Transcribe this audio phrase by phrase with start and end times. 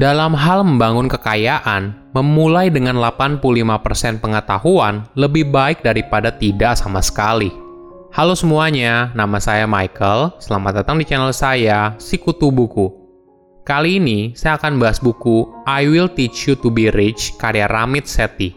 [0.00, 7.52] Dalam hal membangun kekayaan, memulai dengan 85% pengetahuan lebih baik daripada tidak sama sekali.
[8.08, 10.40] Halo semuanya, nama saya Michael.
[10.40, 12.88] Selamat datang di channel saya, Sikutu Buku.
[13.60, 18.08] Kali ini saya akan bahas buku I Will Teach You to Be Rich karya Ramit
[18.08, 18.56] Sethi.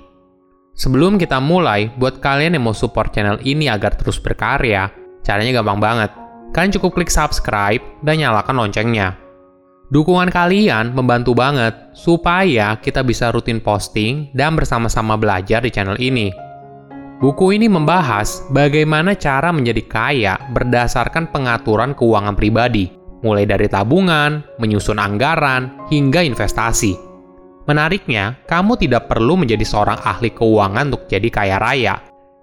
[0.80, 4.88] Sebelum kita mulai, buat kalian yang mau support channel ini agar terus berkarya,
[5.28, 6.12] caranya gampang banget.
[6.56, 9.23] Kalian cukup klik subscribe dan nyalakan loncengnya.
[9.92, 16.32] Dukungan kalian membantu banget supaya kita bisa rutin posting dan bersama-sama belajar di channel ini.
[17.20, 22.92] Buku ini membahas bagaimana cara menjadi kaya berdasarkan pengaturan keuangan pribadi,
[23.24, 26.96] mulai dari tabungan, menyusun anggaran, hingga investasi.
[27.64, 31.96] Menariknya, kamu tidak perlu menjadi seorang ahli keuangan untuk jadi kaya raya,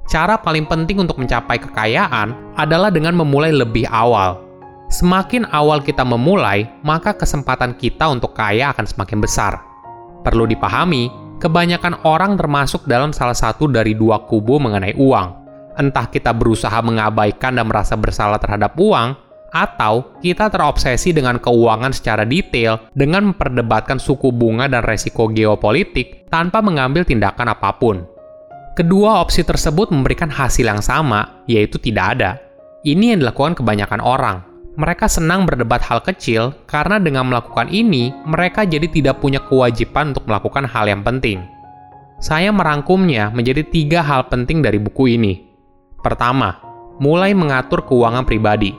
[0.09, 4.50] cara paling penting untuk mencapai kekayaan adalah dengan memulai lebih awal.
[4.91, 9.63] Semakin awal kita memulai, maka kesempatan kita untuk kaya akan semakin besar.
[10.27, 11.07] Perlu dipahami,
[11.39, 15.29] kebanyakan orang termasuk dalam salah satu dari dua kubu mengenai uang.
[15.79, 19.15] Entah kita berusaha mengabaikan dan merasa bersalah terhadap uang,
[19.55, 26.59] atau kita terobsesi dengan keuangan secara detail dengan memperdebatkan suku bunga dan resiko geopolitik tanpa
[26.63, 28.03] mengambil tindakan apa pun.
[28.75, 32.31] Kedua opsi tersebut memberikan hasil yang sama, yaitu tidak ada.
[32.83, 34.50] Ini yang dilakukan kebanyakan orang.
[34.81, 40.25] Mereka senang berdebat hal kecil karena dengan melakukan ini, mereka jadi tidak punya kewajiban untuk
[40.25, 41.45] melakukan hal yang penting.
[42.17, 45.45] Saya merangkumnya menjadi tiga hal penting dari buku ini.
[46.01, 46.57] Pertama,
[46.97, 48.73] mulai mengatur keuangan pribadi.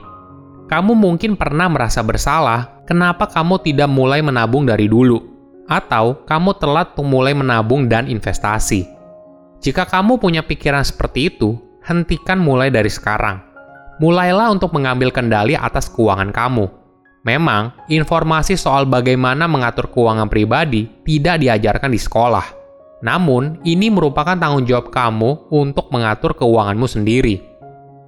[0.66, 5.22] Kamu mungkin pernah merasa bersalah kenapa kamu tidak mulai menabung dari dulu,
[5.70, 8.90] atau kamu telat mulai menabung dan investasi.
[9.62, 13.51] Jika kamu punya pikiran seperti itu, hentikan mulai dari sekarang.
[14.02, 16.66] Mulailah untuk mengambil kendali atas keuangan kamu.
[17.22, 22.46] Memang, informasi soal bagaimana mengatur keuangan pribadi tidak diajarkan di sekolah.
[23.06, 27.46] Namun, ini merupakan tanggung jawab kamu untuk mengatur keuanganmu sendiri.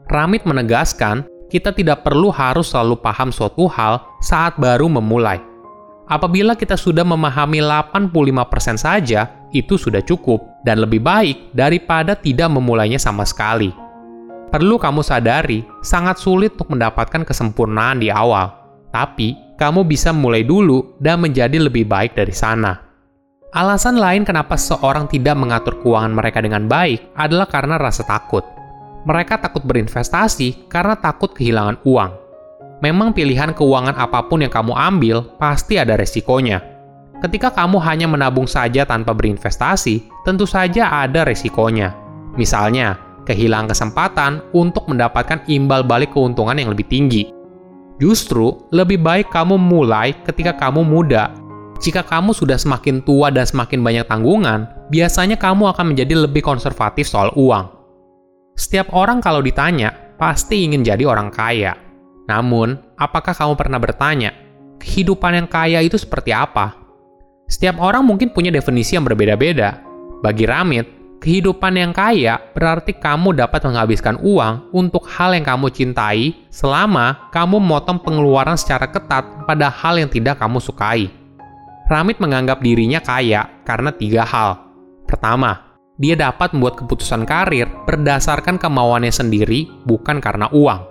[0.10, 5.38] Ramit menegaskan, kita tidak perlu harus selalu paham suatu hal saat baru memulai.
[6.10, 12.98] Apabila kita sudah memahami 85% saja, itu sudah cukup dan lebih baik daripada tidak memulainya
[12.98, 13.83] sama sekali.
[14.54, 18.54] Perlu kamu sadari, sangat sulit untuk mendapatkan kesempurnaan di awal,
[18.94, 22.78] tapi kamu bisa mulai dulu dan menjadi lebih baik dari sana.
[23.50, 28.46] Alasan lain kenapa seorang tidak mengatur keuangan mereka dengan baik adalah karena rasa takut.
[29.10, 32.12] Mereka takut berinvestasi karena takut kehilangan uang.
[32.86, 36.74] Memang pilihan keuangan apa pun yang kamu ambil pasti ada resikonya
[37.24, 41.96] Ketika kamu hanya menabung saja tanpa berinvestasi, tentu saja ada resikonya.
[42.36, 47.32] Misalnya, kehilangan kesempatan untuk mendapatkan imbal balik keuntungan yang lebih tinggi.
[48.02, 51.32] Justru, lebih baik kamu mulai ketika kamu muda.
[51.84, 57.08] Jika kamu sudah semakin tua dan semakin banyak tanggungan, biasanya kamu akan menjadi lebih konservatif
[57.08, 57.70] soal uang.
[58.56, 61.76] Setiap orang kalau ditanya, pasti ingin jadi orang kaya.
[62.30, 64.32] Namun, apakah kamu pernah bertanya,
[64.80, 66.78] kehidupan yang kaya itu seperti apa?
[67.52, 69.84] Setiap orang mungkin punya definisi yang berbeda-beda.
[70.24, 70.88] Bagi Ramit,
[71.24, 77.64] kehidupan yang kaya berarti kamu dapat menghabiskan uang untuk hal yang kamu cintai selama kamu
[77.64, 81.08] memotong pengeluaran secara ketat pada hal yang tidak kamu sukai.
[81.88, 84.60] Ramit menganggap dirinya kaya karena tiga hal.
[85.08, 90.82] Pertama, dia dapat membuat keputusan karir berdasarkan kemauannya sendiri, bukan karena uang.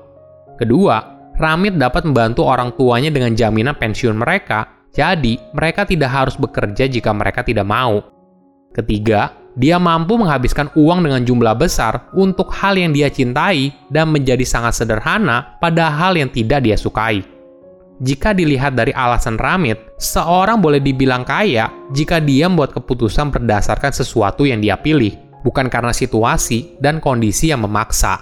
[0.57, 6.85] Kedua, Ramit dapat membantu orang tuanya dengan jaminan pensiun mereka jadi, mereka tidak harus bekerja
[6.85, 8.05] jika mereka tidak mau.
[8.77, 14.45] Ketiga, dia mampu menghabiskan uang dengan jumlah besar untuk hal yang dia cintai dan menjadi
[14.49, 17.21] sangat sederhana pada hal yang tidak dia sukai.
[18.03, 24.43] Jika dilihat dari alasan Ramit, seorang boleh dibilang kaya jika dia membuat keputusan berdasarkan sesuatu
[24.49, 25.15] yang dia pilih,
[25.45, 28.19] bukan karena situasi dan kondisi yang memaksa.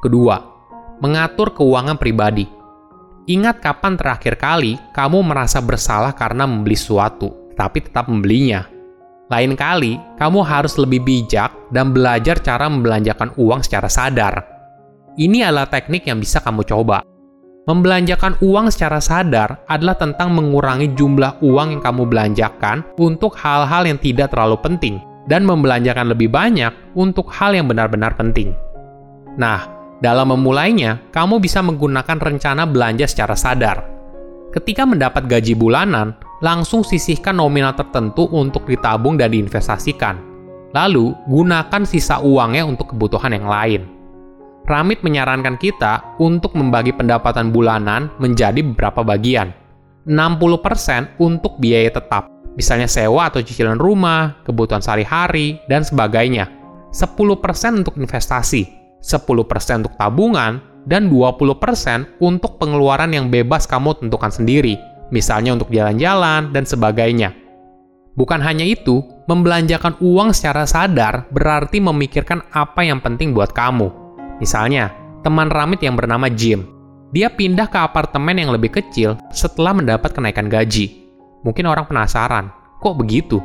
[0.00, 0.40] Kedua,
[1.04, 2.48] mengatur keuangan pribadi.
[3.28, 8.79] Ingat kapan terakhir kali kamu merasa bersalah karena membeli sesuatu, tapi tetap membelinya.
[9.30, 14.42] Lain kali, kamu harus lebih bijak dan belajar cara membelanjakan uang secara sadar.
[15.14, 17.06] Ini adalah teknik yang bisa kamu coba.
[17.70, 24.02] Membelanjakan uang secara sadar adalah tentang mengurangi jumlah uang yang kamu belanjakan untuk hal-hal yang
[24.02, 24.98] tidak terlalu penting
[25.30, 28.50] dan membelanjakan lebih banyak untuk hal yang benar-benar penting.
[29.38, 29.62] Nah,
[30.02, 33.86] dalam memulainya, kamu bisa menggunakan rencana belanja secara sadar.
[34.50, 40.16] Ketika mendapat gaji bulanan, langsung sisihkan nominal tertentu untuk ditabung dan diinvestasikan.
[40.72, 43.82] Lalu, gunakan sisa uangnya untuk kebutuhan yang lain.
[44.64, 49.50] Ramit menyarankan kita untuk membagi pendapatan bulanan menjadi beberapa bagian.
[50.06, 56.48] 60% untuk biaya tetap, misalnya sewa atau cicilan rumah, kebutuhan sehari-hari, dan sebagainya.
[56.94, 58.62] 10% untuk investasi,
[59.02, 64.78] 10% untuk tabungan, dan 20% untuk pengeluaran yang bebas kamu tentukan sendiri,
[65.14, 67.34] misalnya untuk jalan-jalan dan sebagainya.
[68.18, 73.86] Bukan hanya itu, membelanjakan uang secara sadar berarti memikirkan apa yang penting buat kamu.
[74.42, 74.90] Misalnya,
[75.22, 76.66] teman Ramit yang bernama Jim.
[77.10, 81.06] Dia pindah ke apartemen yang lebih kecil setelah mendapat kenaikan gaji.
[81.42, 83.40] Mungkin orang penasaran, kok begitu?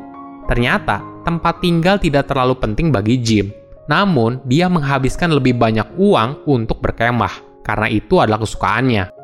[0.45, 3.49] Ternyata, tempat tinggal tidak terlalu penting bagi Jim.
[3.87, 9.14] Namun, dia menghabiskan lebih banyak uang untuk berkemah, karena itu adalah kesukaannya.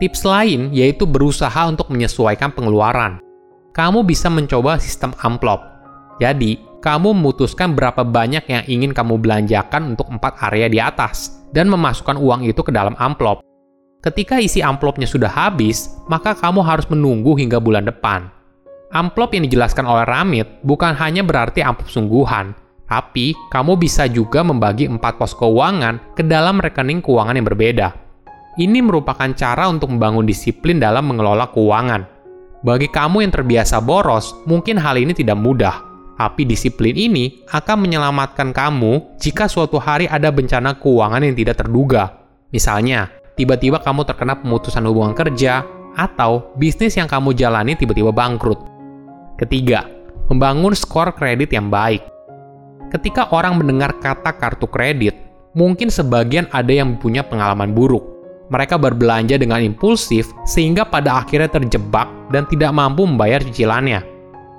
[0.00, 3.20] Tips lain yaitu berusaha untuk menyesuaikan pengeluaran
[3.72, 5.64] kamu bisa mencoba sistem amplop.
[6.20, 11.72] Jadi, kamu memutuskan berapa banyak yang ingin kamu belanjakan untuk empat area di atas, dan
[11.72, 13.40] memasukkan uang itu ke dalam amplop.
[14.04, 18.28] Ketika isi amplopnya sudah habis, maka kamu harus menunggu hingga bulan depan.
[18.92, 22.52] Amplop yang dijelaskan oleh Ramit bukan hanya berarti amplop sungguhan,
[22.84, 28.01] tapi kamu bisa juga membagi empat pos keuangan ke dalam rekening keuangan yang berbeda.
[28.52, 32.04] Ini merupakan cara untuk membangun disiplin dalam mengelola keuangan.
[32.60, 35.80] Bagi kamu yang terbiasa boros, mungkin hal ini tidak mudah.
[36.20, 42.28] Tapi disiplin ini akan menyelamatkan kamu jika suatu hari ada bencana keuangan yang tidak terduga.
[42.52, 43.08] Misalnya,
[43.40, 45.64] tiba-tiba kamu terkena pemutusan hubungan kerja,
[45.96, 48.60] atau bisnis yang kamu jalani tiba-tiba bangkrut.
[49.40, 49.88] Ketiga,
[50.28, 52.04] membangun skor kredit yang baik.
[52.92, 55.16] Ketika orang mendengar kata kartu kredit,
[55.56, 58.11] mungkin sebagian ada yang punya pengalaman buruk
[58.52, 64.04] mereka berbelanja dengan impulsif sehingga pada akhirnya terjebak dan tidak mampu membayar cicilannya.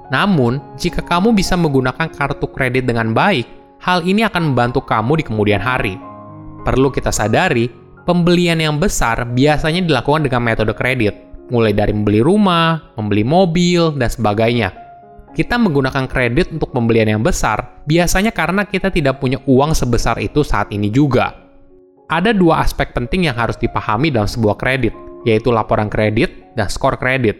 [0.09, 3.45] Namun, jika kamu bisa menggunakan kartu kredit dengan baik,
[3.85, 5.95] hal ini akan membantu kamu di kemudian hari.
[6.65, 7.69] Perlu kita sadari,
[8.03, 11.13] pembelian yang besar biasanya dilakukan dengan metode kredit,
[11.53, 14.73] mulai dari membeli rumah, membeli mobil, dan sebagainya.
[15.33, 20.45] Kita menggunakan kredit untuk pembelian yang besar, biasanya karena kita tidak punya uang sebesar itu
[20.45, 21.42] saat ini juga.
[22.11, 24.91] Ada dua aspek penting yang harus dipahami dalam sebuah kredit,
[25.23, 27.39] yaitu laporan kredit dan skor kredit.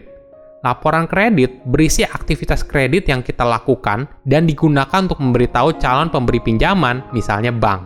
[0.64, 7.04] Laporan kredit berisi aktivitas kredit yang kita lakukan dan digunakan untuk memberitahu calon pemberi pinjaman,
[7.12, 7.84] misalnya bank.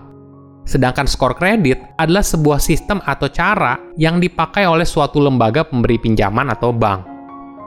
[0.63, 6.55] Sedangkan skor kredit adalah sebuah sistem atau cara yang dipakai oleh suatu lembaga pemberi pinjaman
[6.55, 7.03] atau bank.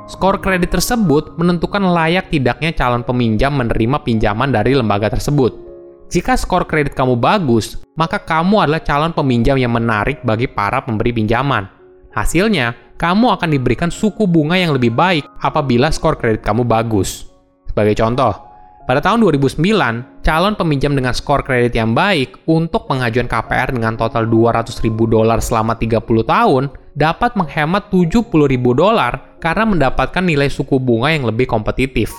[0.07, 5.70] Skor kredit tersebut menentukan layak tidaknya calon peminjam menerima pinjaman dari lembaga tersebut.
[6.11, 11.15] Jika skor kredit kamu bagus, maka kamu adalah calon peminjam yang menarik bagi para pemberi
[11.15, 11.71] pinjaman.
[12.11, 17.31] Hasilnya, kamu akan diberikan suku bunga yang lebih baik apabila skor kredit kamu bagus.
[17.71, 18.35] Sebagai contoh,
[18.83, 24.27] pada tahun 2009, calon peminjam dengan skor kredit yang baik untuk pengajuan KPR dengan total
[24.27, 30.75] 200 ribu dolar selama 30 tahun dapat menghemat 70 ribu dolar karena mendapatkan nilai suku
[30.75, 32.11] bunga yang lebih kompetitif.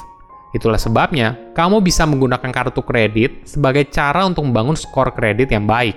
[0.53, 5.97] Itulah sebabnya, kamu bisa menggunakan kartu kredit sebagai cara untuk membangun skor kredit yang baik.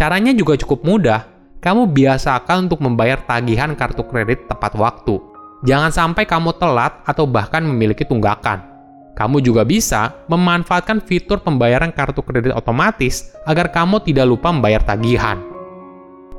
[0.00, 1.28] Caranya juga cukup mudah.
[1.62, 5.20] Kamu biasakan untuk membayar tagihan kartu kredit tepat waktu.
[5.62, 8.66] Jangan sampai kamu telat atau bahkan memiliki tunggakan.
[9.14, 15.38] Kamu juga bisa memanfaatkan fitur pembayaran kartu kredit otomatis agar kamu tidak lupa membayar tagihan.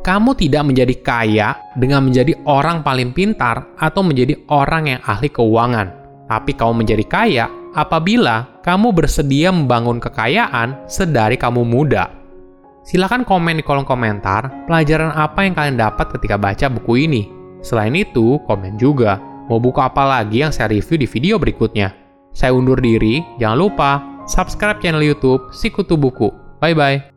[0.03, 6.02] Kamu tidak menjadi kaya dengan menjadi orang paling pintar atau menjadi orang yang ahli keuangan
[6.27, 12.09] tapi kamu menjadi kaya apabila kamu bersedia membangun kekayaan sedari kamu muda.
[12.83, 17.31] Silahkan komen di kolom komentar pelajaran apa yang kalian dapat ketika baca buku ini.
[17.63, 21.95] Selain itu, komen juga mau buku apa lagi yang saya review di video berikutnya.
[22.35, 23.91] Saya undur diri, jangan lupa
[24.27, 26.27] subscribe channel YouTube Sikutu Buku.
[26.59, 27.12] Bye bye.